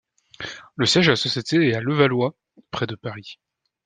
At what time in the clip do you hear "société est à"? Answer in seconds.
1.15-1.79